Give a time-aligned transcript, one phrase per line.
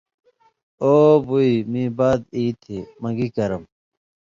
[0.83, 0.93] او
[1.25, 3.63] بُوئ مِیں باد ای تھی مہ گی کرم؟